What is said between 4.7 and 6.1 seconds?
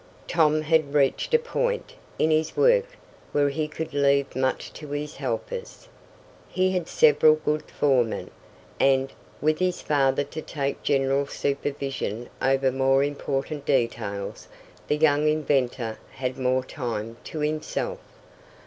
to his helpers.